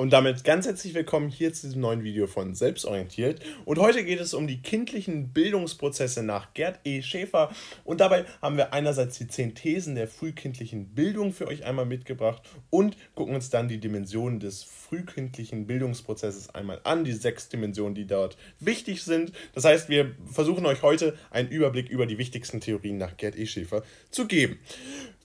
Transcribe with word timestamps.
Und 0.00 0.14
damit 0.14 0.44
ganz 0.44 0.64
herzlich 0.64 0.94
willkommen 0.94 1.28
hier 1.28 1.52
zu 1.52 1.66
diesem 1.66 1.82
neuen 1.82 2.02
Video 2.02 2.26
von 2.26 2.54
Selbstorientiert. 2.54 3.42
Und 3.66 3.78
heute 3.78 4.02
geht 4.02 4.18
es 4.18 4.32
um 4.32 4.46
die 4.46 4.62
kindlichen 4.62 5.28
Bildungsprozesse 5.34 6.22
nach 6.22 6.54
Gerd 6.54 6.80
E. 6.84 7.02
Schäfer. 7.02 7.50
Und 7.84 8.00
dabei 8.00 8.24
haben 8.40 8.56
wir 8.56 8.72
einerseits 8.72 9.18
die 9.18 9.28
zehn 9.28 9.54
Thesen 9.54 9.96
der 9.96 10.08
frühkindlichen 10.08 10.86
Bildung 10.94 11.34
für 11.34 11.46
euch 11.46 11.66
einmal 11.66 11.84
mitgebracht 11.84 12.40
und 12.70 12.96
gucken 13.14 13.34
uns 13.34 13.50
dann 13.50 13.68
die 13.68 13.76
Dimensionen 13.76 14.40
des 14.40 14.62
frühkindlichen 14.62 15.66
Bildungsprozesses 15.66 16.54
einmal 16.54 16.80
an, 16.84 17.04
die 17.04 17.12
sechs 17.12 17.50
Dimensionen, 17.50 17.94
die 17.94 18.06
dort 18.06 18.38
wichtig 18.58 19.02
sind. 19.02 19.32
Das 19.54 19.66
heißt, 19.66 19.90
wir 19.90 20.12
versuchen 20.24 20.64
euch 20.64 20.80
heute 20.80 21.14
einen 21.30 21.50
Überblick 21.50 21.90
über 21.90 22.06
die 22.06 22.16
wichtigsten 22.16 22.62
Theorien 22.62 22.96
nach 22.96 23.18
Gerd 23.18 23.36
E. 23.36 23.44
Schäfer 23.44 23.82
zu 24.10 24.26
geben. 24.26 24.58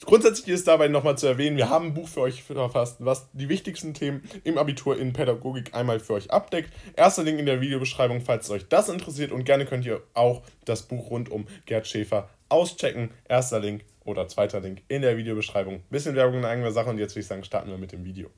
Grundsätzlich 0.04 0.50
ist 0.50 0.68
dabei 0.68 0.88
nochmal 0.88 1.18
zu 1.18 1.26
erwähnen, 1.26 1.58
wir 1.58 1.70
haben 1.70 1.88
ein 1.88 1.94
Buch 1.94 2.08
für 2.08 2.22
euch 2.22 2.44
verfasst, 2.44 2.98
was 3.00 3.28
die 3.32 3.50
wichtigsten 3.50 3.94
Themen 3.94 4.22
im 4.44 4.58
Abitur 4.58 5.00
in 5.00 5.14
Pädagogik 5.14 5.74
einmal 5.74 6.00
für 6.00 6.14
euch 6.14 6.32
abdeckt. 6.32 6.72
Erster 6.96 7.24
Link 7.24 7.40
in 7.40 7.46
der 7.46 7.62
Videobeschreibung, 7.62 8.22
falls 8.22 8.50
euch 8.50 8.68
das 8.68 8.90
interessiert 8.90 9.32
und 9.32 9.46
gerne 9.46 9.66
könnt 9.66 9.86
ihr 9.86 10.04
auch 10.14 10.44
das 10.66 10.84
Buch 10.84 11.10
rund 11.10 11.30
um 11.30 11.48
Gerd 11.66 11.88
Schäfer 11.88 12.30
auschecken. 12.50 13.10
Erster 13.28 13.60
Link 13.60 13.84
oder 14.04 14.28
zweiter 14.28 14.60
Link 14.60 14.84
in 14.88 15.02
der 15.02 15.18
Videobeschreibung. 15.18 15.82
Bisschen 15.90 16.16
Werbung 16.16 16.40
in 16.40 16.46
eigener 16.46 16.72
Sache 16.72 16.90
und 16.90 17.00
jetzt 17.00 17.14
würde 17.14 17.22
ich 17.22 17.28
sagen, 17.28 17.44
starten 17.44 17.70
wir 17.70 17.78
mit 17.78 17.92
dem 17.92 18.04
Video. 18.04 18.30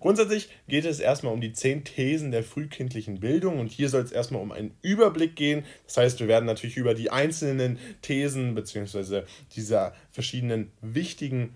Grundsätzlich 0.00 0.48
geht 0.68 0.84
es 0.84 1.00
erstmal 1.00 1.32
um 1.32 1.40
die 1.40 1.52
zehn 1.52 1.84
Thesen 1.84 2.30
der 2.30 2.42
frühkindlichen 2.42 3.20
Bildung 3.20 3.58
und 3.58 3.68
hier 3.70 3.88
soll 3.88 4.02
es 4.02 4.12
erstmal 4.12 4.42
um 4.42 4.52
einen 4.52 4.74
Überblick 4.82 5.36
gehen. 5.36 5.64
Das 5.86 5.96
heißt, 5.96 6.20
wir 6.20 6.28
werden 6.28 6.46
natürlich 6.46 6.76
über 6.76 6.94
die 6.94 7.10
einzelnen 7.10 7.78
Thesen 8.02 8.54
bzw. 8.54 9.22
diese 9.54 9.92
verschiedenen 10.10 10.70
wichtigen 10.80 11.54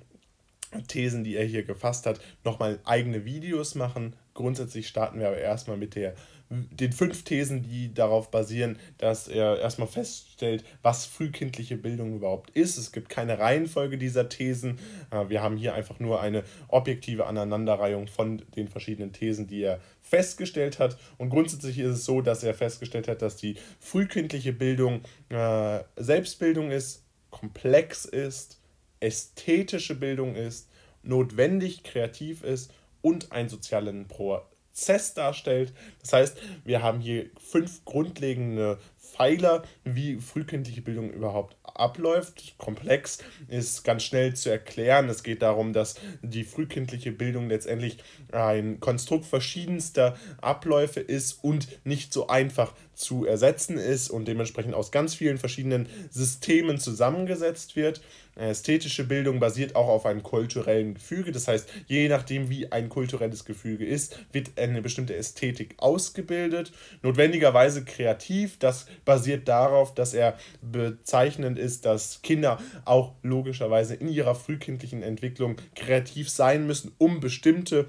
Thesen, 0.87 1.25
die 1.25 1.37
er 1.37 1.45
hier 1.45 1.65
gefasst 1.65 2.07
hat, 2.07 2.21
nochmal 2.45 2.79
eigene 2.85 3.25
Videos 3.25 3.75
machen. 3.75 4.15
Grundsätzlich 4.35 4.87
starten 4.87 5.19
wir 5.19 5.29
aber 5.29 5.39
erstmal 5.39 5.77
mit 5.77 5.95
der 5.95 6.15
den 6.51 6.93
fünf 6.93 7.23
Thesen, 7.23 7.63
die 7.63 7.95
darauf 7.95 8.33
basieren, 8.33 8.77
dass 8.99 9.29
er 9.29 9.61
erstmal 9.61 9.87
feststellt, 9.87 10.65
was 10.83 11.07
frühkindliche 11.07 11.77
Bildung 11.77 12.17
überhaupt 12.17 12.51
ist. 12.51 12.77
Es 12.77 12.91
gibt 12.91 13.09
keine 13.09 13.39
Reihenfolge 13.39 13.97
dieser 13.97 14.29
Thesen. 14.29 14.81
Äh, 15.13 15.29
wir 15.29 15.43
haben 15.43 15.57
hier 15.57 15.75
einfach 15.75 16.01
nur 16.01 16.21
eine 16.21 16.43
objektive 16.67 17.27
Aneinanderreihung 17.27 18.09
von 18.09 18.43
den 18.57 18.67
verschiedenen 18.67 19.13
Thesen, 19.13 19.47
die 19.47 19.63
er 19.63 19.81
festgestellt 20.03 20.81
hat. 20.81 20.99
Und 21.19 21.31
grundsätzlich 21.31 21.79
ist 21.79 21.91
es 21.91 22.05
so, 22.05 22.21
dass 22.21 22.43
er 22.43 22.55
festgestellt 22.55 23.07
hat, 23.07 23.23
dass 23.23 23.37
die 23.37 23.55
frühkindliche 23.79 24.53
Bildung 24.53 25.03
äh, 25.29 25.81
Selbstbildung 25.97 26.73
ist, 26.73 27.05
komplex 27.31 28.07
ist, 28.07 28.61
ästhetische 28.99 29.95
Bildung 29.95 30.35
ist, 30.35 30.69
notwendig 31.05 31.85
kreativ 31.85 32.43
ist 32.43 32.73
und 33.03 33.31
einen 33.31 33.49
sozialen 33.49 34.09
Pro 34.09 34.41
Prozess 34.71 35.15
darstellt. 35.15 35.73
Das 36.01 36.13
heißt, 36.13 36.39
wir 36.65 36.83
haben 36.83 37.01
hier 37.01 37.27
fünf 37.39 37.85
grundlegende 37.85 38.79
Pfeiler, 38.97 39.65
wie 39.85 40.17
frühkindliche 40.21 40.81
Bildung 40.81 41.11
überhaupt 41.11 41.57
abläuft. 41.65 42.57
Komplex 42.57 43.19
ist 43.49 43.85
ganz 43.85 44.05
schnell 44.05 44.35
zu 44.35 44.51
erklären. 44.51 45.09
Es 45.09 45.23
geht 45.23 45.43
darum, 45.43 45.73
dass 45.73 45.97
die 46.23 46.45
frühkindliche 46.45 47.13
Bildung 47.13 47.49
letztendlich 47.49 47.99
ein 48.33 48.81
Konstrukt 48.81 49.27
verschiedenster 49.27 50.17
Abläufe 50.41 51.01
ist 51.01 51.45
und 51.45 51.69
nicht 51.85 52.13
so 52.13 52.29
einfach 52.29 52.73
zu 53.01 53.25
ersetzen 53.25 53.79
ist 53.79 54.11
und 54.11 54.29
dementsprechend 54.29 54.75
aus 54.75 54.93
ganz 54.93 55.15
vielen 55.15 55.39
verschiedenen 55.39 55.89
Systemen 56.11 56.79
zusammengesetzt 56.79 57.75
wird. 57.75 58.01
Ästhetische 58.37 59.05
Bildung 59.05 59.41
basiert 59.41 59.75
auch 59.75 59.89
auf 59.89 60.07
einem 60.07 60.23
kulturellen 60.23 60.95
Gefüge. 60.95 61.33
Das 61.33 61.49
heißt, 61.49 61.69
je 61.89 62.09
nachdem, 62.09 62.49
wie 62.49 62.71
ein 62.71 62.89
kulturelles 62.89 63.45
Gefüge 63.45 63.85
ist, 63.85 64.19
wird 64.33 64.53
eine 64.57 64.81
bestimmte 64.83 65.17
Ästhetik 65.17 65.75
ausgebildet. 65.79 66.73
Notwendigerweise 67.03 67.85
kreativ. 67.85 68.59
Das 68.59 68.87
basiert 69.05 69.49
darauf, 69.49 69.95
dass 69.95 70.15
er 70.15 70.39
bezeichnend 70.63 71.59
ist, 71.59 71.85
dass 71.85 72.23
Kinder 72.23 72.61
auch 72.85 73.15
logischerweise 73.23 73.95
in 73.95 74.09
ihrer 74.09 74.35
frühkindlichen 74.35 75.03
Entwicklung 75.03 75.57
kreativ 75.75 76.31
sein 76.31 76.67
müssen, 76.67 76.93
um 76.99 77.21
bestimmte 77.21 77.89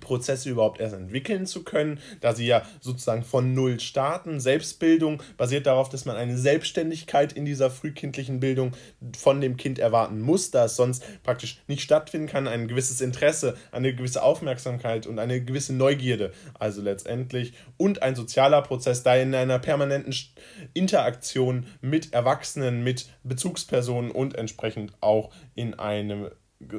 Prozesse 0.00 0.50
überhaupt 0.50 0.80
erst 0.80 0.94
entwickeln 0.94 1.46
zu 1.46 1.64
können, 1.64 2.00
da 2.20 2.34
sie 2.34 2.46
ja 2.46 2.62
sozusagen 2.80 3.22
von 3.22 3.54
Null 3.54 3.80
starten. 3.80 4.40
Selbstbildung 4.40 5.22
basiert 5.36 5.66
darauf, 5.66 5.88
dass 5.88 6.04
man 6.04 6.16
eine 6.16 6.38
Selbstständigkeit 6.38 7.32
in 7.32 7.44
dieser 7.44 7.70
frühkindlichen 7.70 8.40
Bildung 8.40 8.72
von 9.16 9.40
dem 9.40 9.56
Kind 9.56 9.78
erwarten 9.78 10.20
muss, 10.20 10.50
da 10.50 10.66
es 10.66 10.76
sonst 10.76 11.04
praktisch 11.22 11.62
nicht 11.66 11.82
stattfinden 11.82 12.28
kann. 12.28 12.48
Ein 12.48 12.68
gewisses 12.68 13.00
Interesse, 13.00 13.56
eine 13.72 13.94
gewisse 13.94 14.22
Aufmerksamkeit 14.22 15.06
und 15.06 15.18
eine 15.18 15.42
gewisse 15.42 15.74
Neugierde, 15.74 16.32
also 16.58 16.82
letztendlich. 16.82 17.54
Und 17.76 18.02
ein 18.02 18.14
sozialer 18.14 18.62
Prozess, 18.62 19.02
da 19.02 19.16
in 19.16 19.34
einer 19.34 19.58
permanenten 19.58 20.14
Interaktion 20.74 21.66
mit 21.80 22.12
Erwachsenen, 22.12 22.82
mit 22.84 23.06
Bezugspersonen 23.22 24.10
und 24.10 24.34
entsprechend 24.34 24.92
auch 25.00 25.30
in 25.54 25.74
einem 25.74 26.30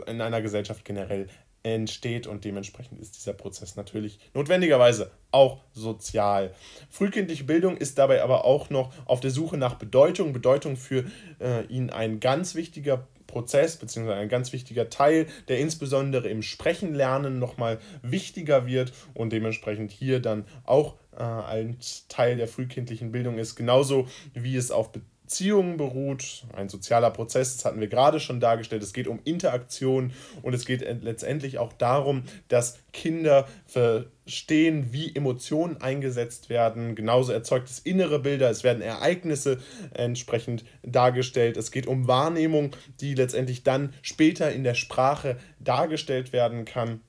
in 0.07 0.21
einer 0.21 0.41
Gesellschaft 0.41 0.85
generell 0.85 1.27
entsteht 1.65 2.27
und 2.27 2.45
dementsprechend 2.45 2.99
ist 2.99 3.15
dieser 3.15 3.33
Prozess 3.33 3.75
natürlich 3.75 4.19
notwendigerweise 4.33 5.11
auch 5.31 5.61
sozial. 5.73 6.53
Frühkindliche 6.89 7.43
Bildung 7.43 7.75
ist 7.75 7.97
dabei 7.97 8.23
aber 8.23 8.45
auch 8.45 8.69
noch 8.69 8.93
auf 9.05 9.19
der 9.19 9.31
Suche 9.31 9.57
nach 9.57 9.75
Bedeutung. 9.75 10.31
Bedeutung 10.31 10.77
für 10.77 11.05
äh, 11.39 11.65
ihn 11.65 11.89
ein 11.89 12.19
ganz 12.19 12.53
wichtiger 12.55 13.07
Prozess 13.25 13.77
bzw. 13.77 14.13
ein 14.13 14.29
ganz 14.29 14.53
wichtiger 14.53 14.89
Teil, 14.89 15.25
der 15.47 15.59
insbesondere 15.59 16.29
im 16.29 16.43
Sprechenlernen 16.43 17.39
nochmal 17.39 17.79
wichtiger 18.03 18.67
wird 18.67 18.93
und 19.15 19.33
dementsprechend 19.33 19.91
hier 19.91 20.19
dann 20.19 20.45
auch 20.65 20.95
äh, 21.17 21.23
ein 21.23 21.77
Teil 22.09 22.37
der 22.37 22.47
frühkindlichen 22.47 23.11
Bildung 23.11 23.39
ist, 23.39 23.55
genauso 23.55 24.07
wie 24.33 24.55
es 24.55 24.69
auf 24.69 24.91
Bedeutung 24.91 25.14
Beziehungen 25.25 25.77
beruht, 25.77 26.43
ein 26.55 26.69
sozialer 26.69 27.09
Prozess, 27.09 27.57
das 27.57 27.65
hatten 27.65 27.79
wir 27.79 27.87
gerade 27.87 28.19
schon 28.19 28.39
dargestellt. 28.39 28.83
Es 28.83 28.93
geht 28.93 29.07
um 29.07 29.19
Interaktion 29.23 30.13
und 30.43 30.53
es 30.53 30.65
geht 30.65 30.81
letztendlich 31.01 31.57
auch 31.57 31.73
darum, 31.73 32.23
dass 32.47 32.77
Kinder 32.93 33.47
verstehen, 33.65 34.93
wie 34.93 35.15
Emotionen 35.15 35.81
eingesetzt 35.81 36.49
werden. 36.49 36.93
Genauso 36.93 37.31
erzeugt 37.31 37.69
es 37.69 37.79
innere 37.79 38.19
Bilder, 38.19 38.51
es 38.51 38.63
werden 38.63 38.83
Ereignisse 38.83 39.57
entsprechend 39.95 40.63
dargestellt. 40.83 41.57
Es 41.57 41.71
geht 41.71 41.87
um 41.87 42.07
Wahrnehmung, 42.07 42.75
die 43.01 43.15
letztendlich 43.15 43.63
dann 43.63 43.93
später 44.03 44.51
in 44.51 44.63
der 44.63 44.75
Sprache 44.75 45.37
dargestellt 45.59 46.33
werden 46.33 46.65
kann. 46.65 47.01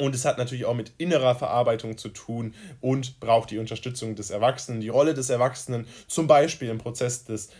Und 0.00 0.14
es 0.14 0.24
hat 0.24 0.38
natürlich 0.38 0.64
auch 0.64 0.74
mit 0.74 0.92
innerer 0.96 1.34
Verarbeitung 1.34 1.98
zu 1.98 2.08
tun 2.08 2.54
und 2.80 3.20
braucht 3.20 3.50
die 3.50 3.58
Unterstützung 3.58 4.14
des 4.14 4.30
Erwachsenen, 4.30 4.80
die 4.80 4.88
Rolle 4.88 5.12
des 5.12 5.28
Erwachsenen, 5.28 5.86
zum 6.06 6.26
Beispiel 6.26 6.70
im 6.70 6.78
Prozess 6.78 7.24
des 7.24 7.50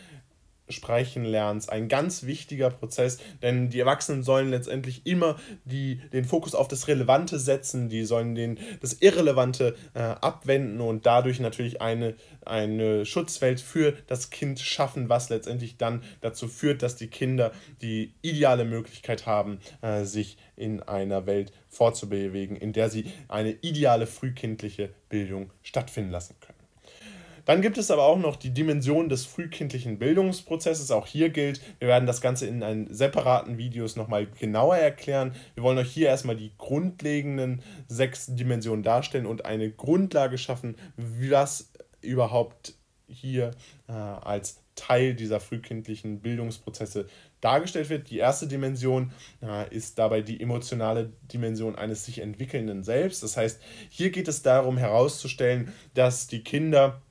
Sprechen 0.70 1.24
lernst. 1.24 1.70
Ein 1.70 1.88
ganz 1.88 2.24
wichtiger 2.24 2.70
Prozess, 2.70 3.18
denn 3.42 3.70
die 3.70 3.80
Erwachsenen 3.80 4.22
sollen 4.22 4.50
letztendlich 4.50 5.06
immer 5.06 5.36
die, 5.64 5.96
den 6.12 6.24
Fokus 6.24 6.54
auf 6.54 6.68
das 6.68 6.88
Relevante 6.88 7.38
setzen, 7.38 7.88
die 7.88 8.04
sollen 8.04 8.34
den, 8.34 8.58
das 8.80 8.94
Irrelevante 8.94 9.76
äh, 9.94 10.00
abwenden 10.00 10.80
und 10.80 11.06
dadurch 11.06 11.40
natürlich 11.40 11.80
eine, 11.80 12.14
eine 12.44 13.04
Schutzwelt 13.06 13.60
für 13.60 13.94
das 14.06 14.30
Kind 14.30 14.60
schaffen, 14.60 15.08
was 15.08 15.28
letztendlich 15.28 15.76
dann 15.76 16.02
dazu 16.20 16.48
führt, 16.48 16.82
dass 16.82 16.96
die 16.96 17.08
Kinder 17.08 17.52
die 17.82 18.14
ideale 18.22 18.64
Möglichkeit 18.64 19.26
haben, 19.26 19.58
äh, 19.82 20.04
sich 20.04 20.36
in 20.56 20.82
einer 20.82 21.26
Welt 21.26 21.52
fortzubewegen, 21.68 22.56
in 22.56 22.72
der 22.72 22.90
sie 22.90 23.10
eine 23.28 23.52
ideale 23.52 24.06
frühkindliche 24.06 24.90
Bildung 25.08 25.50
stattfinden 25.62 26.10
lassen 26.10 26.36
können. 26.40 26.59
Dann 27.44 27.62
gibt 27.62 27.78
es 27.78 27.90
aber 27.90 28.04
auch 28.04 28.18
noch 28.18 28.36
die 28.36 28.50
Dimension 28.50 29.08
des 29.08 29.24
frühkindlichen 29.26 29.98
Bildungsprozesses. 29.98 30.90
Auch 30.90 31.06
hier 31.06 31.30
gilt, 31.30 31.60
wir 31.78 31.88
werden 31.88 32.06
das 32.06 32.20
Ganze 32.20 32.46
in 32.46 32.62
einen 32.62 32.92
separaten 32.92 33.58
Videos 33.58 33.96
nochmal 33.96 34.26
genauer 34.26 34.76
erklären. 34.76 35.34
Wir 35.54 35.62
wollen 35.62 35.78
euch 35.78 35.90
hier 35.90 36.08
erstmal 36.08 36.36
die 36.36 36.52
grundlegenden 36.58 37.62
sechs 37.88 38.26
Dimensionen 38.28 38.82
darstellen 38.82 39.26
und 39.26 39.44
eine 39.44 39.70
Grundlage 39.70 40.38
schaffen, 40.38 40.76
was 40.96 41.70
überhaupt 42.00 42.74
hier 43.06 43.50
äh, 43.88 43.92
als 43.92 44.60
Teil 44.76 45.14
dieser 45.14 45.40
frühkindlichen 45.40 46.20
Bildungsprozesse 46.20 47.06
dargestellt 47.40 47.90
wird. 47.90 48.10
Die 48.10 48.18
erste 48.18 48.46
Dimension 48.46 49.12
äh, 49.42 49.74
ist 49.74 49.98
dabei 49.98 50.22
die 50.22 50.40
emotionale 50.40 51.12
Dimension 51.32 51.76
eines 51.76 52.04
sich 52.04 52.20
entwickelnden 52.20 52.82
Selbst. 52.82 53.22
Das 53.22 53.36
heißt, 53.36 53.60
hier 53.90 54.10
geht 54.10 54.28
es 54.28 54.42
darum 54.42 54.78
herauszustellen, 54.78 55.72
dass 55.94 56.28
die 56.28 56.42
Kinder 56.42 57.02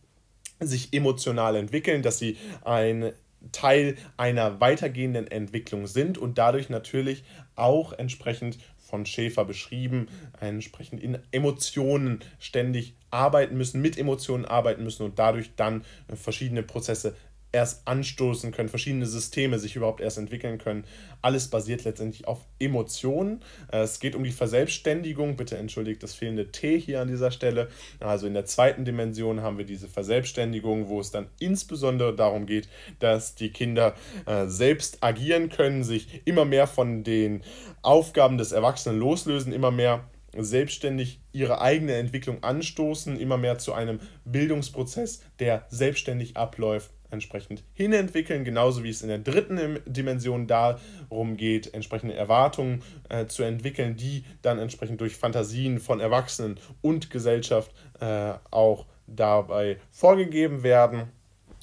sich 0.59 0.93
emotional 0.93 1.55
entwickeln, 1.55 2.01
dass 2.01 2.19
sie 2.19 2.37
ein 2.63 3.11
Teil 3.51 3.95
einer 4.17 4.59
weitergehenden 4.59 5.27
Entwicklung 5.27 5.87
sind 5.87 6.17
und 6.17 6.37
dadurch 6.37 6.69
natürlich 6.69 7.23
auch 7.55 7.93
entsprechend 7.93 8.57
von 8.77 9.05
Schäfer 9.05 9.45
beschrieben, 9.45 10.07
entsprechend 10.39 11.01
in 11.01 11.19
Emotionen 11.31 12.19
ständig 12.39 12.95
arbeiten 13.11 13.55
müssen, 13.55 13.81
mit 13.81 13.97
Emotionen 13.97 14.45
arbeiten 14.45 14.83
müssen 14.83 15.03
und 15.03 15.19
dadurch 15.19 15.51
dann 15.55 15.83
verschiedene 16.13 16.63
Prozesse 16.63 17.15
erst 17.51 17.87
anstoßen 17.87 18.51
können, 18.51 18.69
verschiedene 18.69 19.05
Systeme 19.05 19.59
sich 19.59 19.75
überhaupt 19.75 20.01
erst 20.01 20.17
entwickeln 20.17 20.57
können. 20.57 20.85
Alles 21.21 21.47
basiert 21.47 21.83
letztendlich 21.83 22.27
auf 22.27 22.45
Emotionen. 22.59 23.41
Äh, 23.71 23.79
es 23.79 23.99
geht 23.99 24.15
um 24.15 24.23
die 24.23 24.31
Verselbstständigung. 24.31 25.35
Bitte 25.35 25.57
entschuldigt 25.57 26.03
das 26.03 26.13
fehlende 26.13 26.51
T 26.51 26.79
hier 26.79 27.01
an 27.01 27.07
dieser 27.07 27.31
Stelle. 27.31 27.69
Also 27.99 28.27
in 28.27 28.33
der 28.33 28.45
zweiten 28.45 28.85
Dimension 28.85 29.41
haben 29.41 29.57
wir 29.57 29.65
diese 29.65 29.87
Verselbstständigung, 29.87 30.89
wo 30.89 30.99
es 30.99 31.11
dann 31.11 31.27
insbesondere 31.39 32.15
darum 32.15 32.45
geht, 32.45 32.69
dass 32.99 33.35
die 33.35 33.49
Kinder 33.49 33.95
äh, 34.25 34.47
selbst 34.47 35.03
agieren 35.03 35.49
können, 35.49 35.83
sich 35.83 36.21
immer 36.25 36.45
mehr 36.45 36.67
von 36.67 37.03
den 37.03 37.41
Aufgaben 37.81 38.37
des 38.37 38.51
Erwachsenen 38.51 38.99
loslösen, 38.99 39.53
immer 39.53 39.71
mehr 39.71 40.09
selbstständig 40.37 41.21
ihre 41.31 41.61
eigene 41.61 41.95
Entwicklung 41.95 42.43
anstoßen, 42.43 43.19
immer 43.19 43.37
mehr 43.37 43.57
zu 43.57 43.73
einem 43.73 43.99
Bildungsprozess, 44.25 45.21
der 45.39 45.65
selbstständig 45.69 46.37
abläuft, 46.37 46.91
entsprechend 47.11 47.63
hinentwickeln, 47.73 48.43
genauso 48.43 48.83
wie 48.83 48.89
es 48.89 49.01
in 49.01 49.09
der 49.09 49.19
dritten 49.19 49.79
Dimension 49.85 50.47
darum 50.47 51.37
geht, 51.37 51.73
entsprechende 51.73 52.15
Erwartungen 52.15 52.81
äh, 53.09 53.25
zu 53.25 53.43
entwickeln, 53.43 53.95
die 53.95 54.23
dann 54.41 54.59
entsprechend 54.59 55.01
durch 55.01 55.15
Fantasien 55.15 55.79
von 55.79 55.99
Erwachsenen 55.99 56.59
und 56.81 57.09
Gesellschaft 57.09 57.71
äh, 57.99 58.33
auch 58.51 58.85
dabei 59.07 59.77
vorgegeben 59.91 60.63
werden. 60.63 61.11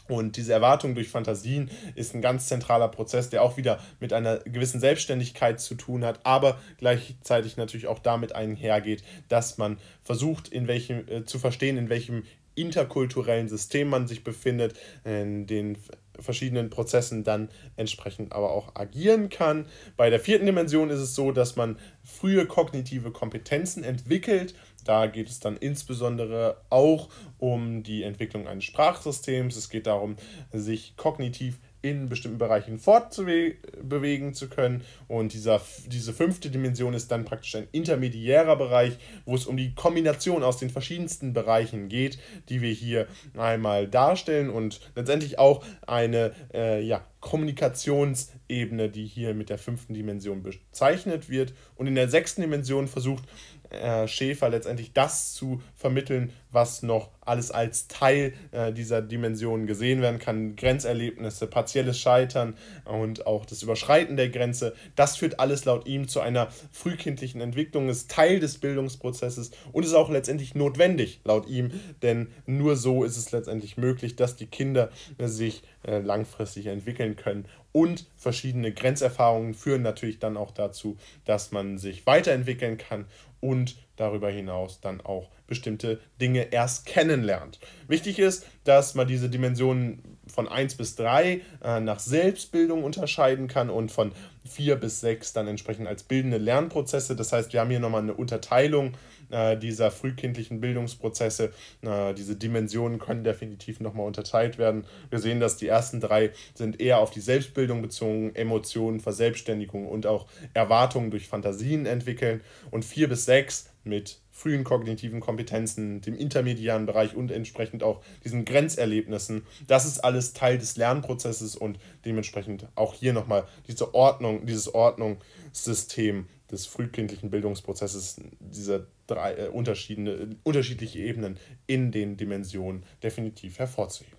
Und 0.09 0.37
diese 0.37 0.53
Erwartung 0.53 0.95
durch 0.95 1.09
Fantasien 1.09 1.69
ist 1.97 2.15
ein 2.15 2.23
ganz 2.23 2.47
zentraler 2.47 2.89
Prozess, 2.89 3.29
der 3.29 3.43
auch 3.43 3.57
wieder 3.57 3.81
mit 3.99 4.13
einer 4.13 4.39
gewissen 4.39 4.79
Selbstständigkeit 4.79 5.61
zu 5.61 5.75
tun 5.75 6.05
hat, 6.05 6.21
aber 6.23 6.59
gleichzeitig 6.79 7.57
natürlich 7.57 7.89
auch 7.89 7.99
damit 7.99 8.33
einhergeht, 8.33 9.03
dass 9.29 9.59
man 9.59 9.79
versucht, 10.03 10.49
in 10.49 10.69
welchem, 10.69 11.09
äh, 11.09 11.25
zu 11.25 11.39
verstehen, 11.39 11.77
in 11.77 11.89
welchem 11.89 12.23
interkulturellen 12.57 13.49
System 13.49 13.89
man 13.89 14.09
sich 14.09 14.25
befindet, 14.25 14.75
in 15.05 15.47
den 15.47 15.79
verschiedenen 16.19 16.71
Prozessen 16.71 17.25
dann 17.25 17.51
entsprechend 17.77 18.33
aber 18.33 18.51
auch 18.51 18.75
agieren 18.75 19.29
kann. 19.29 19.67
Bei 19.97 20.11
der 20.11 20.21
vierten 20.21 20.47
Dimension 20.47 20.91
ist 20.91 21.01
es 21.01 21.15
so, 21.15 21.31
dass 21.31 21.57
man 21.57 21.79
frühe 22.03 22.47
kognitive 22.47 23.11
Kompetenzen 23.11 23.85
entwickelt. 23.85 24.55
Da 24.85 25.07
geht 25.07 25.29
es 25.29 25.41
dann 25.41 25.57
insbesondere 25.57 26.63
auch 26.71 27.09
um 27.39 27.83
die 27.83 28.03
Entwicklung 28.03 28.47
eines 28.47 28.65
Sprachsystems. 28.65 29.57
Es 29.57 29.69
geht 29.69 29.87
darum, 29.87 30.17
sich 30.53 30.97
kognitiv 30.97 31.59
in 31.91 32.09
bestimmten 32.09 32.39
Bereichen 32.39 32.79
fortbewegen 32.79 34.35
zu 34.35 34.49
können. 34.49 34.83
Und 35.09 35.33
dieser, 35.33 35.61
diese 35.87 36.13
fünfte 36.13 36.51
Dimension 36.51 36.95
ist 36.95 37.11
dann 37.11 37.25
praktisch 37.25 37.55
ein 37.57 37.69
intermediärer 37.73 38.57
Bereich, 38.57 38.97
wo 39.25 39.35
es 39.35 39.47
um 39.47 39.57
die 39.57 39.75
Kombination 39.75 40.43
aus 40.43 40.59
den 40.59 40.71
verschiedensten 40.71 41.33
Bereichen 41.33 41.89
geht, 41.89 42.19
die 42.49 42.61
wir 42.61 42.73
hier 42.73 43.07
einmal 43.37 43.89
darstellen 43.89 44.51
und 44.51 44.81
letztendlich 44.95 45.39
auch 45.39 45.65
eine 45.87 46.33
äh, 46.53 46.83
ja, 46.83 47.05
Kommunikationsebene, 47.21 48.89
die 48.89 49.07
hier 49.07 49.35
mit 49.35 49.51
der 49.51 49.59
fünften 49.59 49.95
Dimension 49.95 50.43
bezeichnet 50.43 51.29
wird. 51.29 51.55
Und 51.75 51.87
in 51.87 51.95
der 51.95 52.09
sechsten 52.09 52.41
Dimension 52.41 52.89
versucht 52.89 53.25
äh, 53.71 54.07
Schäfer 54.07 54.49
letztendlich 54.49 54.93
das 54.93 55.33
zu 55.33 55.61
vermitteln, 55.75 56.33
was 56.57 56.83
noch 56.83 57.11
alles 57.21 57.51
als 57.51 57.87
Teil 57.87 58.33
äh, 58.51 58.73
dieser 58.73 59.03
Dimension 59.03 59.67
gesehen 59.67 60.01
werden 60.01 60.19
kann. 60.19 60.57
Grenzerlebnisse, 60.57 61.47
partielles 61.47 62.01
Scheitern 62.01 62.55
und 62.87 63.27
auch 63.27 63.45
das 63.45 63.63
Überschreiten 63.63 64.17
der 64.17 64.31
Grenze. 64.31 64.75
Das 64.97 65.19
führt 65.19 65.39
alles 65.39 65.67
laut 65.67 65.87
ihm 65.87 66.09
zu 66.09 66.21
einer 66.21 66.49
frühkindlichen 66.73 67.43
Entwicklung, 67.43 67.91
ist 67.91 68.11
Teil 68.11 68.41
des 68.41 68.57
Bildungsprozesses 68.59 69.51
und 69.73 69.85
ist 69.85 69.93
auch 69.93 70.09
letztendlich 70.09 70.55
notwendig 70.55 71.21
laut 71.25 71.47
ihm, 71.47 71.73
denn 72.01 72.29
nur 72.47 72.77
so 72.77 73.05
ist 73.05 73.19
es 73.19 73.33
letztendlich 73.33 73.77
möglich, 73.77 74.17
dass 74.17 74.37
die 74.37 74.47
Kinder 74.47 74.89
äh, 75.19 75.29
sich 75.29 75.63
äh, 75.87 75.99
langfristig 75.99 76.67
entwickeln 76.67 77.17
können. 77.17 77.45
Und 77.73 78.07
verschiedene 78.17 78.73
Grenzerfahrungen 78.73 79.53
führen 79.53 79.83
natürlich 79.83 80.19
dann 80.19 80.39
auch 80.39 80.53
dazu, 80.53 80.97
dass 81.27 81.53
man 81.53 81.77
sich 81.77 82.07
weiterentwickeln 82.07 82.79
kann 82.79 83.05
und 83.41 83.77
darüber 83.97 84.31
hinaus 84.31 84.81
dann 84.81 85.01
auch 85.01 85.31
bestimmte 85.47 86.01
Dinge 86.21 86.53
erst 86.53 86.87
kennenlernt. 86.87 87.59
Wichtig 87.89 88.19
ist, 88.19 88.47
dass 88.65 88.95
man 88.95 89.07
diese 89.07 89.29
Dimensionen 89.29 90.03
von 90.27 90.49
1 90.49 90.75
bis 90.75 90.97
3 90.97 91.41
äh, 91.63 91.81
nach 91.81 92.01
Selbstbildung 92.01 92.83
unterscheiden 92.85 93.47
kann 93.47 93.71
und 93.71 93.93
von 93.93 94.13
4 94.45 94.77
bis 94.77 95.01
6 95.01 95.33
dann 95.33 95.49
entsprechend 95.49 95.87
als 95.87 96.03
bildende 96.03 96.39
Lernprozesse. 96.39 97.17
Das 97.17 97.33
heißt, 97.33 97.53
wir 97.53 97.61
haben 97.61 97.71
hier 97.71 97.81
nochmal 97.81 98.03
eine 98.03 98.15
Unterteilung 98.15 98.93
äh, 99.31 99.57
dieser 99.57 99.91
frühkindlichen 99.91 100.61
Bildungsprozesse. 100.61 101.53
Äh, 101.83 102.15
diese 102.15 102.37
Dimensionen 102.37 102.99
können 102.99 103.25
definitiv 103.25 103.81
nochmal 103.81 104.07
unterteilt 104.07 104.59
werden. 104.59 104.85
Wir 105.11 105.19
sehen, 105.19 105.41
dass 105.41 105.57
die 105.57 105.69
ersten 105.69 106.01
drei 106.01 106.31
sind 106.55 106.81
eher 106.81 106.99
auf 106.99 107.11
die 107.11 107.21
Selbstbildung 107.21 107.83
bezogen, 107.83 108.35
Emotionen, 108.35 109.01
Verselbstständigung 109.01 109.87
und 109.87 110.07
auch 110.07 110.27
Erwartungen 110.55 111.11
durch 111.11 111.29
Fantasien 111.29 111.87
entwickeln. 111.87 112.41
Und 112.71 112.85
4 112.85 113.09
bis 113.09 113.25
6 113.27 113.71
mit 113.87 114.21
frühen 114.31 114.65
kognitiven 114.65 115.21
Kompetenzen, 115.21 116.01
dem 116.01 116.17
intermediären 116.17 116.87
Bereich 116.87 117.15
und 117.15 117.31
entsprechend 117.31 117.83
auch 117.83 118.03
diesen 118.25 118.45
Grenzerlebnissen. 118.45 119.47
Das 119.67 119.87
ist 119.87 120.01
alles 120.01 120.33
Teil 120.33 120.59
des 120.59 120.77
Lernprozesses 120.77 121.57
und 121.57 121.79
dementsprechend 122.05 122.69
auch 122.75 122.95
hier 122.95 123.13
nochmal 123.13 123.45
diese 123.67 123.95
Ordnung, 123.95 124.45
dieses 124.47 124.75
Ordnungssystem 124.75 126.27
des 126.51 126.67
frühkindlichen 126.67 127.31
Bildungsprozesses, 127.31 128.21
diese 128.41 128.87
drei 129.07 129.35
äh, 129.35 129.49
unterschiedliche, 129.49 130.29
unterschiedliche 130.45 130.99
Ebenen 131.01 131.39
in 131.67 131.91
den 131.91 132.17
Dimensionen 132.17 132.85
definitiv 133.03 133.59
hervorzuheben. 133.59 134.17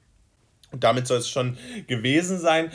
Und 0.72 0.84
damit 0.84 1.08
soll 1.08 1.20
es 1.20 1.30
schon 1.30 1.58
gewesen 1.88 2.40
sein. 2.40 2.72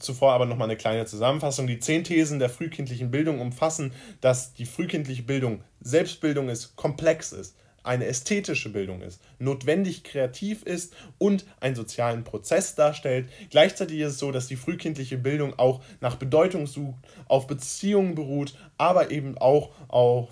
Zuvor 0.00 0.32
aber 0.32 0.46
nochmal 0.46 0.68
eine 0.68 0.76
kleine 0.76 1.06
Zusammenfassung. 1.06 1.66
Die 1.66 1.78
zehn 1.78 2.04
Thesen 2.04 2.38
der 2.38 2.50
frühkindlichen 2.50 3.10
Bildung 3.10 3.40
umfassen, 3.40 3.92
dass 4.20 4.52
die 4.54 4.66
frühkindliche 4.66 5.22
Bildung 5.22 5.62
Selbstbildung 5.80 6.48
ist, 6.48 6.76
komplex 6.76 7.32
ist, 7.32 7.56
eine 7.82 8.06
ästhetische 8.06 8.70
Bildung 8.70 9.00
ist, 9.00 9.22
notwendig 9.38 10.04
kreativ 10.04 10.62
ist 10.62 10.94
und 11.18 11.46
einen 11.60 11.74
sozialen 11.74 12.24
Prozess 12.24 12.74
darstellt. 12.74 13.28
Gleichzeitig 13.50 14.00
ist 14.00 14.12
es 14.12 14.18
so, 14.18 14.32
dass 14.32 14.48
die 14.48 14.56
frühkindliche 14.56 15.16
Bildung 15.16 15.58
auch 15.58 15.80
nach 16.00 16.16
Bedeutung 16.16 16.66
sucht, 16.66 17.00
auf 17.26 17.46
Beziehungen 17.46 18.14
beruht, 18.14 18.54
aber 18.76 19.10
eben 19.10 19.38
auch 19.38 19.70
auf 19.88 20.28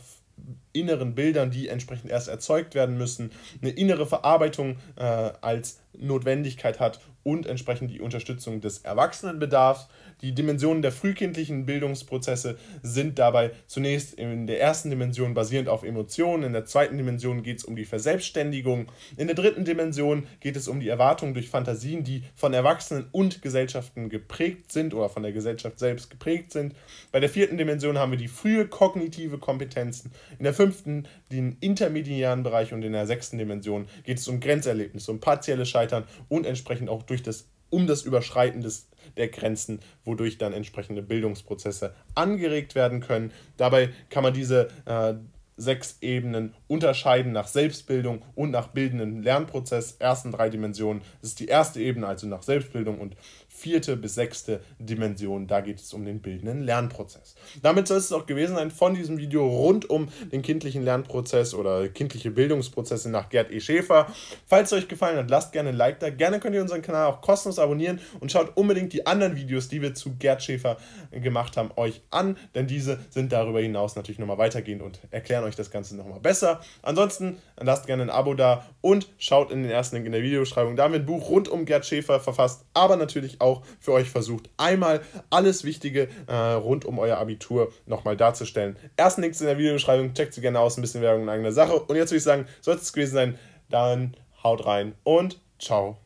inneren 0.73 1.15
Bildern, 1.15 1.51
die 1.51 1.69
entsprechend 1.69 2.11
erst 2.11 2.29
erzeugt 2.29 2.75
werden 2.75 2.97
müssen, 2.97 3.33
eine 3.61 3.71
innere 3.71 4.07
Verarbeitung 4.07 4.77
äh, 4.97 5.03
als 5.03 5.81
Notwendigkeit 5.93 6.79
hat 6.79 7.01
und 7.29 7.47
entsprechend 7.47 7.91
die 7.91 8.01
Unterstützung 8.01 8.63
des 8.63 8.79
Erwachsenenbedarfs. 8.79 9.89
Die 10.23 10.35
Dimensionen 10.35 10.81
der 10.81 10.93
frühkindlichen 10.93 11.67
Bildungsprozesse 11.67 12.57
sind 12.83 13.19
dabei 13.19 13.51
zunächst 13.67 14.15
in 14.15 14.47
der 14.47 14.63
ersten 14.63 14.89
Dimension 14.89 15.35
basierend 15.35 15.69
auf 15.69 15.83
Emotionen, 15.83 16.43
in 16.43 16.55
der 16.55 16.65
zweiten 16.65 16.97
Dimension 16.97 17.43
geht 17.43 17.59
es 17.59 17.65
um 17.65 17.77
die 17.77 17.85
Verselbstständigung, 17.85 18.87
in 19.19 19.27
der 19.27 19.37
dritten 19.37 19.67
Dimension 19.67 20.27
geht 20.41 20.57
es 20.57 20.69
um 20.69 20.81
die 20.81 20.89
Erwartung 20.89 21.35
durch 21.35 21.51
Fantasien, 21.51 22.03
die 22.03 22.25
von 22.35 22.55
Erwachsenen 22.55 23.07
und 23.13 23.43
Gesellschaften 23.43 24.09
geprägt 24.09 24.73
sind 24.73 24.95
oder 24.95 25.11
von 25.11 25.23
der 25.23 25.33
Gesellschaft 25.33 25.79
selbst 25.79 26.09
geprägt 26.09 26.53
sind. 26.53 26.75
Bei 27.13 27.21
der 27.21 27.29
vierten 27.29 27.59
Dimension 27.59 27.99
haben 27.99 28.13
wir 28.13 28.19
die 28.19 28.29
frühe 28.29 28.67
kognitive 28.67 29.37
Kompetenzen, 29.37 30.13
in 30.39 30.45
der 30.45 30.55
fünften 30.55 31.07
den 31.31 31.59
intermediären 31.61 32.43
Bereich 32.43 32.73
und 32.73 32.83
in 32.83 32.93
der 32.93 33.07
sechsten 33.07 33.37
Dimension 33.37 33.87
geht 34.05 34.17
es 34.17 34.27
um 34.29 34.41
Grenzerlebnisse, 34.41 35.11
um 35.11 35.21
partielles 35.21 35.69
Scheitern 35.69 36.05
und 36.29 36.47
entsprechend 36.47 36.89
auch 36.89 37.03
durch 37.19 37.23
das 37.23 37.49
um 37.71 37.87
das 37.87 38.03
Überschreiten 38.03 38.63
des, 38.63 38.89
der 39.17 39.29
Grenzen, 39.29 39.81
wodurch 40.05 40.39
dann 40.39 40.53
entsprechende 40.55 41.03
Bildungsprozesse 41.03 41.95
angeregt 42.15 42.75
werden 42.75 43.01
können. 43.01 43.31
Dabei 43.59 43.91
kann 44.09 44.23
man 44.23 44.33
diese 44.33 44.69
äh, 44.87 45.15
sechs 45.59 45.99
Ebenen 46.01 46.55
unterscheiden 46.69 47.33
nach 47.33 47.49
Selbstbildung 47.49 48.23
und 48.35 48.53
nach 48.53 48.69
bildenden 48.69 49.23
Lernprozess. 49.23 49.97
Ersten 49.99 50.33
drei 50.33 50.49
Dimensionen 50.49 51.03
das 51.21 51.31
ist 51.31 51.41
die 51.41 51.49
erste 51.49 51.81
Ebene, 51.81 52.07
also 52.07 52.27
nach 52.27 52.43
Selbstbildung 52.43 52.99
und 52.99 53.17
vierte 53.59 53.97
bis 53.97 54.15
sechste 54.15 54.61
Dimension, 54.79 55.47
da 55.47 55.61
geht 55.61 55.81
es 55.81 55.93
um 55.93 56.05
den 56.05 56.21
bildenden 56.21 56.63
Lernprozess. 56.63 57.35
Damit 57.63 57.89
soll 57.89 57.99
es 57.99 58.13
auch 58.13 58.27
gewesen 58.27 58.57
sein 58.57 58.71
von 58.71 58.95
diesem 58.95 59.19
Video 59.19 59.47
rund 59.47 59.91
um 59.91 60.09
den 60.33 60.43
kindlichen 60.43 60.85
Lernprozess 60.85 61.55
oder 61.55 61.89
kindliche 61.89 62.31
Bildungsprozesse 62.31 63.11
nach 63.11 63.29
Gerd 63.29 63.51
E. 63.51 63.61
Schäfer. 63.61 64.07
Falls 64.47 64.73
es 64.73 64.79
euch 64.79 64.89
gefallen 64.89 65.17
hat, 65.17 65.31
lasst 65.31 65.53
gerne 65.53 65.71
ein 65.71 65.77
Like 65.77 65.99
da. 66.01 66.11
Gerne 66.11 66.39
könnt 66.41 66.55
ihr 66.55 66.63
unseren 66.63 66.83
Kanal 66.83 67.07
auch 67.07 67.21
kostenlos 67.21 67.59
abonnieren 67.59 68.01
und 68.21 68.31
schaut 68.31 68.57
unbedingt 68.57 68.93
die 68.93 69.07
anderen 69.07 69.37
Videos, 69.37 69.69
die 69.69 69.83
wir 69.83 69.95
zu 69.95 70.17
Gerd 70.17 70.43
Schäfer 70.43 70.77
gemacht 71.11 71.57
haben, 71.57 71.71
euch 71.77 72.01
an, 72.11 72.37
denn 72.55 72.67
diese 72.67 72.99
sind 73.11 73.33
darüber 73.33 73.61
hinaus 73.61 73.97
natürlich 73.97 74.19
nochmal 74.19 74.39
weitergehend 74.39 74.83
und 74.83 75.01
erklären 75.11 75.45
euch 75.45 75.57
das 75.57 75.71
Ganze 75.71 75.97
nochmal 75.97 76.21
besser. 76.21 76.61
Ansonsten 76.83 77.39
lasst 77.57 77.87
gerne 77.87 78.05
ein 78.05 78.11
Abo 78.11 78.35
da 78.35 78.67
und 78.89 79.07
schaut 79.19 79.51
in 79.51 79.63
den 79.63 79.71
ersten 79.71 79.97
Link 79.97 80.07
in 80.07 80.13
der 80.13 80.23
Videobeschreibung. 80.23 80.75
Da 80.75 80.85
haben 80.85 80.95
wir 80.95 81.01
ein 81.01 81.05
Buch 81.05 81.29
rund 81.29 81.47
um 81.51 81.67
Gerd 81.67 81.85
Schäfer 81.85 82.21
verfasst, 82.21 82.65
aber 82.73 82.97
natürlich 82.97 83.39
auch 83.39 83.61
für 83.81 83.93
euch 83.93 84.09
versucht, 84.09 84.49
einmal 84.57 85.03
alles 85.29 85.63
Wichtige 85.63 86.09
äh, 86.27 86.35
rund 86.35 86.87
um 86.87 86.99
euer 86.99 87.19
Abitur 87.19 87.71
nochmal 87.85 88.17
darzustellen. 88.17 88.79
Ersten 88.97 89.21
Links 89.21 89.43
in 89.43 89.47
der 89.47 89.59
Videobeschreibung, 89.59 90.15
checkt 90.15 90.33
sie 90.33 90.41
gerne 90.41 90.59
aus, 90.59 90.79
ein 90.79 90.81
bisschen 90.81 91.03
Werbung 91.03 91.25
in 91.25 91.29
eigener 91.29 91.53
Sache. 91.53 91.75
Und 91.75 91.97
jetzt 91.97 92.13
würde 92.13 92.17
ich 92.17 92.23
sagen, 92.23 92.47
sollte 92.63 92.81
es 92.81 92.95
gewesen 92.95 93.13
sein, 93.13 93.39
dann 93.69 94.17
haut 94.43 94.65
rein 94.65 94.95
und 95.05 95.39
ciao. 95.59 95.99